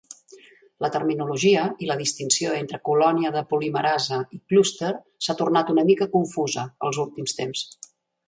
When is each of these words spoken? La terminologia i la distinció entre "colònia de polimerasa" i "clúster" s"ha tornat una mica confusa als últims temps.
La 0.83 0.87
terminologia 0.93 1.65
i 1.85 1.89
la 1.89 1.97
distinció 1.99 2.55
entre 2.61 2.79
"colònia 2.89 3.31
de 3.35 3.43
polimerasa" 3.51 4.19
i 4.37 4.41
"clúster" 4.53 4.91
s"ha 5.25 5.35
tornat 5.43 5.69
una 5.77 5.87
mica 5.93 6.11
confusa 6.19 6.65
als 6.89 7.01
últims 7.07 7.37
temps. 7.43 7.65